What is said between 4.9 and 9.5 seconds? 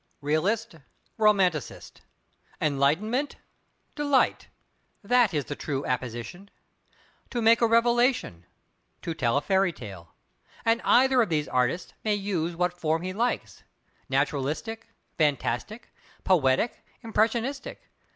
That is the true apposition. To make a revelation—to tell a